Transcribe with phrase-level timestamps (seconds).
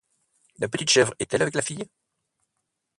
[0.57, 1.87] La petite chèvre est-elle avec la fille?